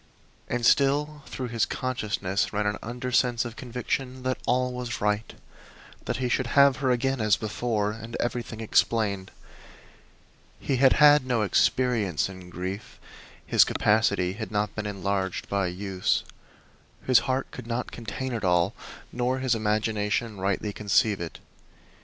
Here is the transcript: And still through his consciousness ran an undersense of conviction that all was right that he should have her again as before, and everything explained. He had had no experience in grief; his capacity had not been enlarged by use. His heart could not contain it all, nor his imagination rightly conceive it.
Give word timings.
And 0.47 0.65
still 0.65 1.21
through 1.27 1.49
his 1.49 1.67
consciousness 1.67 2.51
ran 2.51 2.65
an 2.65 2.79
undersense 2.81 3.45
of 3.45 3.55
conviction 3.55 4.23
that 4.23 4.39
all 4.47 4.73
was 4.73 4.99
right 4.99 5.31
that 6.05 6.17
he 6.17 6.27
should 6.27 6.47
have 6.57 6.77
her 6.77 6.89
again 6.89 7.21
as 7.21 7.37
before, 7.37 7.91
and 7.91 8.17
everything 8.19 8.61
explained. 8.61 9.29
He 10.59 10.77
had 10.77 10.93
had 10.93 11.23
no 11.23 11.43
experience 11.43 12.29
in 12.29 12.49
grief; 12.49 12.99
his 13.45 13.63
capacity 13.63 14.33
had 14.33 14.49
not 14.49 14.73
been 14.73 14.87
enlarged 14.87 15.47
by 15.47 15.67
use. 15.67 16.23
His 17.05 17.19
heart 17.29 17.51
could 17.51 17.67
not 17.67 17.91
contain 17.91 18.33
it 18.33 18.43
all, 18.43 18.73
nor 19.11 19.37
his 19.37 19.53
imagination 19.53 20.39
rightly 20.39 20.73
conceive 20.73 21.21
it. 21.21 21.37